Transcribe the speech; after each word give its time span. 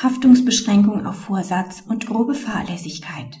Haftungsbeschränkung 0.00 1.06
auf 1.06 1.16
Vorsatz 1.16 1.82
und 1.88 2.06
grobe 2.06 2.34
Fahrlässigkeit. 2.34 3.36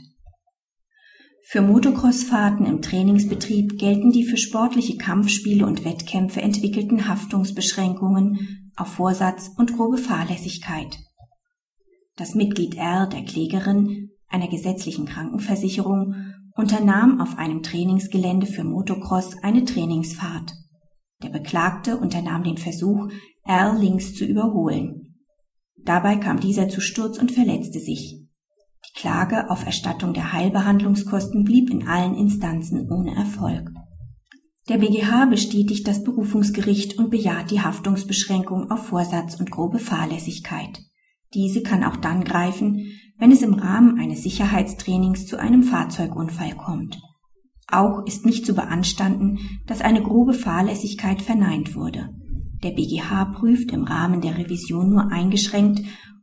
Für 1.44 1.62
Motocrossfahrten 1.62 2.66
im 2.66 2.82
Trainingsbetrieb 2.82 3.78
gelten 3.78 4.10
die 4.10 4.24
für 4.24 4.36
sportliche 4.36 4.96
Kampfspiele 4.96 5.64
und 5.64 5.84
Wettkämpfe 5.84 6.42
entwickelten 6.42 7.06
Haftungsbeschränkungen 7.06 8.72
auf 8.76 8.88
Vorsatz 8.88 9.52
und 9.56 9.76
grobe 9.76 9.98
Fahrlässigkeit. 9.98 10.98
Das 12.16 12.34
Mitglied 12.34 12.74
R 12.74 13.06
der 13.06 13.24
Klägerin 13.24 14.10
einer 14.26 14.48
gesetzlichen 14.48 15.06
Krankenversicherung 15.06 16.16
unternahm 16.56 17.20
auf 17.20 17.38
einem 17.38 17.62
Trainingsgelände 17.62 18.46
für 18.46 18.64
Motocross 18.64 19.36
eine 19.44 19.64
Trainingsfahrt. 19.64 20.54
Der 21.22 21.28
Beklagte 21.28 21.96
unternahm 21.96 22.42
den 22.42 22.58
Versuch, 22.58 23.08
R 23.44 23.78
links 23.78 24.14
zu 24.14 24.24
überholen. 24.24 25.07
Dabei 25.88 26.16
kam 26.16 26.38
dieser 26.38 26.68
zu 26.68 26.82
Sturz 26.82 27.16
und 27.16 27.32
verletzte 27.32 27.80
sich. 27.80 28.20
Die 28.86 29.00
Klage 29.00 29.48
auf 29.48 29.64
Erstattung 29.64 30.12
der 30.12 30.34
Heilbehandlungskosten 30.34 31.44
blieb 31.44 31.70
in 31.70 31.88
allen 31.88 32.14
Instanzen 32.14 32.90
ohne 32.92 33.16
Erfolg. 33.16 33.70
Der 34.68 34.76
BGH 34.76 35.24
bestätigt 35.30 35.88
das 35.88 36.04
Berufungsgericht 36.04 36.98
und 36.98 37.08
bejaht 37.08 37.50
die 37.50 37.62
Haftungsbeschränkung 37.62 38.70
auf 38.70 38.88
Vorsatz 38.88 39.36
und 39.36 39.50
grobe 39.50 39.78
Fahrlässigkeit. 39.78 40.78
Diese 41.32 41.62
kann 41.62 41.82
auch 41.82 41.96
dann 41.96 42.22
greifen, 42.22 42.92
wenn 43.18 43.32
es 43.32 43.40
im 43.40 43.54
Rahmen 43.54 43.98
eines 43.98 44.24
Sicherheitstrainings 44.24 45.24
zu 45.24 45.38
einem 45.38 45.62
Fahrzeugunfall 45.62 46.54
kommt. 46.54 47.00
Auch 47.66 48.04
ist 48.04 48.26
nicht 48.26 48.44
zu 48.44 48.54
beanstanden, 48.54 49.38
dass 49.66 49.80
eine 49.80 50.02
grobe 50.02 50.34
Fahrlässigkeit 50.34 51.22
verneint 51.22 51.74
wurde. 51.74 52.10
Der 52.62 52.70
BGH 52.72 53.26
prüft 53.36 53.70
im 53.70 53.84
Rahmen 53.84 54.20
der 54.20 54.36
Revision 54.36 54.90
nur 54.90 55.12
eingeschränkt, 55.12 55.82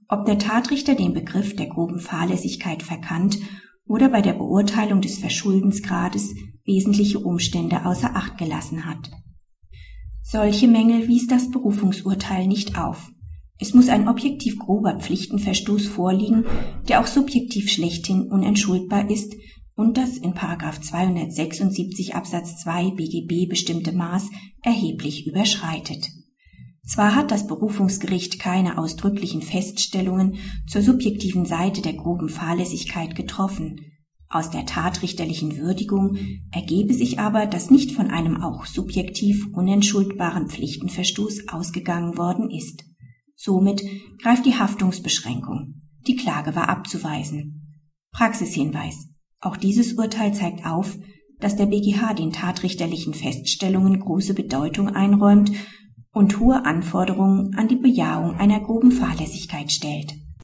ob 0.10 0.26
der 0.26 0.38
Tatrichter 0.38 0.96
den 0.96 1.14
Begriff 1.14 1.56
der 1.56 1.68
groben 1.68 2.00
Fahrlässigkeit 2.00 2.84
verkannt 2.84 3.38
oder 3.88 4.10
bei 4.10 4.22
der 4.22 4.34
Beurteilung 4.34 5.02
des 5.02 5.18
Verschuldensgrades 5.18 6.36
wesentliche 6.66 7.20
Umstände 7.20 7.86
außer 7.86 8.16
Acht 8.16 8.38
gelassen 8.38 8.86
hat. 8.86 9.12
Solche 10.24 10.68
Mängel 10.68 11.08
wies 11.08 11.28
das 11.28 11.52
Berufungsurteil 11.52 12.48
nicht 12.48 12.78
auf. 12.78 13.12
Es 13.58 13.74
muss 13.74 13.88
ein 13.88 14.10
objektiv 14.10 14.60
grober 14.60 15.00
Pflichtenverstoß 15.00 15.88
vorliegen, 15.88 16.46
der 16.90 17.00
auch 17.00 17.08
subjektiv 17.08 17.72
schlechthin 17.72 18.24
unentschuldbar 18.24 19.10
ist 19.10 19.34
und 19.76 19.98
das 19.98 20.18
in 20.18 20.36
276 20.36 22.16
Absatz 22.16 22.58
2 22.64 22.92
BGB 22.92 23.48
bestimmte 23.48 23.94
Maß 23.94 24.30
erheblich 24.62 25.28
überschreitet. 25.28 26.10
Zwar 26.86 27.16
hat 27.16 27.32
das 27.32 27.48
Berufungsgericht 27.48 28.40
keine 28.40 28.78
ausdrücklichen 28.78 29.42
Feststellungen 29.42 30.38
zur 30.68 30.82
subjektiven 30.82 31.46
Seite 31.46 31.82
der 31.82 31.94
groben 31.94 32.30
Fahrlässigkeit 32.30 33.16
getroffen, 33.16 33.80
aus 34.36 34.50
der 34.50 34.66
tatrichterlichen 34.66 35.58
Würdigung 35.60 36.18
ergebe 36.52 36.94
sich 36.94 37.20
aber, 37.20 37.46
dass 37.46 37.70
nicht 37.70 37.92
von 37.92 38.10
einem 38.10 38.42
auch 38.42 38.66
subjektiv 38.66 39.48
unentschuldbaren 39.54 40.50
Pflichtenverstoß 40.50 41.48
ausgegangen 41.50 42.18
worden 42.18 42.50
ist. 42.50 42.84
Somit 43.36 43.84
greift 44.22 44.46
die 44.46 44.56
Haftungsbeschränkung. 44.56 45.82
Die 46.08 46.16
Klage 46.16 46.56
war 46.56 46.70
abzuweisen. 46.70 47.80
Praxishinweis. 48.12 49.08
Auch 49.40 49.58
dieses 49.58 49.94
Urteil 49.94 50.34
zeigt 50.34 50.66
auf, 50.66 50.98
dass 51.40 51.56
der 51.56 51.68
BGH 51.68 52.14
den 52.16 52.32
tatrichterlichen 52.32 53.14
Feststellungen 53.14 54.00
große 54.00 54.34
Bedeutung 54.34 54.90
einräumt 54.90 55.52
und 56.16 56.40
hohe 56.40 56.66
Anforderungen 56.66 57.56
an 57.58 57.68
die 57.68 57.76
Bejahung 57.76 58.40
einer 58.40 58.62
groben 58.62 58.94
Fahrlässigkeit 58.94 59.70
stellt 59.70 60.14